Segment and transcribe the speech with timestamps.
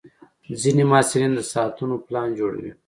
[0.61, 2.71] ځینې محصلین د ساعتونو پلان جوړوي.